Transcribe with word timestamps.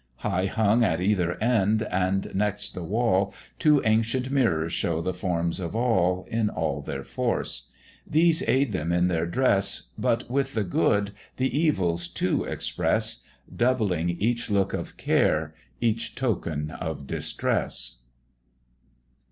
High 0.15 0.47
hung 0.47 0.83
at 0.83 0.99
either 0.99 1.33
end, 1.39 1.83
and 1.83 2.33
next 2.33 2.71
the 2.73 2.83
wall, 2.83 3.35
Two 3.59 3.83
ancient 3.85 4.31
mirrors 4.31 4.73
show 4.73 4.99
the 4.99 5.13
forms 5.13 5.59
of 5.59 5.75
all, 5.75 6.23
In 6.27 6.49
all 6.49 6.81
their 6.81 7.03
force; 7.03 7.69
these 8.07 8.41
aid 8.49 8.71
them 8.71 8.91
in 8.91 9.09
their 9.09 9.27
dress, 9.27 9.91
But 9.99 10.27
with 10.27 10.55
the 10.55 10.63
good, 10.63 11.11
the 11.37 11.55
evils 11.55 12.07
too 12.07 12.43
express, 12.45 13.21
Doubling 13.55 14.09
each 14.09 14.49
look 14.49 14.73
of 14.73 14.97
care, 14.97 15.53
each 15.79 16.15
token 16.15 16.71
of 16.71 17.05
distress. 17.05 17.97